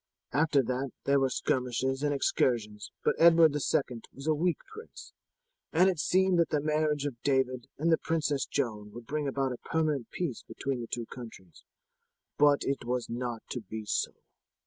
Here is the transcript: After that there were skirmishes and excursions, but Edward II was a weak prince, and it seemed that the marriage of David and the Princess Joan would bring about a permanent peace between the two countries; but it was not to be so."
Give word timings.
After 0.31 0.63
that 0.63 0.89
there 1.03 1.19
were 1.19 1.29
skirmishes 1.29 2.01
and 2.01 2.11
excursions, 2.11 2.89
but 3.03 3.13
Edward 3.19 3.53
II 3.55 4.01
was 4.11 4.25
a 4.25 4.33
weak 4.33 4.57
prince, 4.73 5.13
and 5.71 5.91
it 5.91 5.99
seemed 5.99 6.39
that 6.39 6.49
the 6.49 6.59
marriage 6.59 7.05
of 7.05 7.21
David 7.21 7.67
and 7.77 7.91
the 7.91 7.99
Princess 7.99 8.47
Joan 8.47 8.89
would 8.93 9.05
bring 9.05 9.27
about 9.27 9.51
a 9.53 9.57
permanent 9.57 10.09
peace 10.09 10.41
between 10.41 10.81
the 10.81 10.87
two 10.87 11.05
countries; 11.05 11.63
but 12.39 12.63
it 12.63 12.83
was 12.83 13.11
not 13.11 13.43
to 13.51 13.61
be 13.61 13.85
so." 13.85 14.13